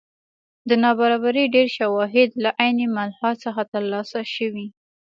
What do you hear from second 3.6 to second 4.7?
ترلاسه شوي.